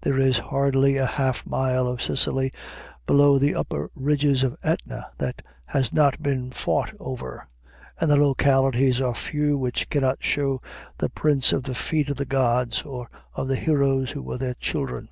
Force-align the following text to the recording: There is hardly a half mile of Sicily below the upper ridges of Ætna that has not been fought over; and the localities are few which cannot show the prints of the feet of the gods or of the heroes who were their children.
There 0.00 0.18
is 0.18 0.38
hardly 0.40 0.96
a 0.96 1.06
half 1.06 1.46
mile 1.46 1.86
of 1.86 2.02
Sicily 2.02 2.50
below 3.06 3.38
the 3.38 3.54
upper 3.54 3.88
ridges 3.94 4.42
of 4.42 4.60
Ætna 4.62 5.04
that 5.18 5.44
has 5.66 5.92
not 5.92 6.20
been 6.20 6.50
fought 6.50 6.92
over; 6.98 7.46
and 8.00 8.10
the 8.10 8.16
localities 8.16 9.00
are 9.00 9.14
few 9.14 9.56
which 9.56 9.88
cannot 9.88 10.24
show 10.24 10.60
the 10.98 11.08
prints 11.08 11.52
of 11.52 11.62
the 11.62 11.74
feet 11.76 12.08
of 12.08 12.16
the 12.16 12.26
gods 12.26 12.82
or 12.82 13.08
of 13.34 13.46
the 13.46 13.54
heroes 13.54 14.10
who 14.10 14.22
were 14.24 14.38
their 14.38 14.54
children. 14.54 15.08